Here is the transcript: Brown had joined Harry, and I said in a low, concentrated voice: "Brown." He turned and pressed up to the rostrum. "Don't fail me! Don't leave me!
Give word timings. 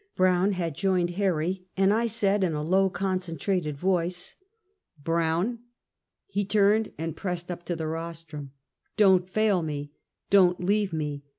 Brown 0.15 0.53
had 0.53 0.73
joined 0.73 1.11
Harry, 1.11 1.67
and 1.77 1.93
I 1.93 2.07
said 2.07 2.43
in 2.43 2.55
a 2.55 2.63
low, 2.63 2.89
concentrated 2.89 3.77
voice: 3.77 4.35
"Brown." 4.97 5.59
He 6.25 6.43
turned 6.43 6.91
and 6.97 7.15
pressed 7.15 7.51
up 7.51 7.63
to 7.65 7.75
the 7.75 7.85
rostrum. 7.85 8.51
"Don't 8.97 9.29
fail 9.29 9.61
me! 9.61 9.91
Don't 10.31 10.59
leave 10.59 10.91
me! 10.91 11.23